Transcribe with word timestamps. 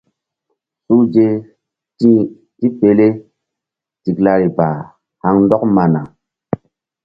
Suhze 0.85 1.25
ti 1.97 2.11
tipele 2.59 3.07
tiklari 4.03 4.47
ba 4.57 4.67
haŋ 5.21 5.35
ndɔk 5.43 5.63
mana. 5.75 6.01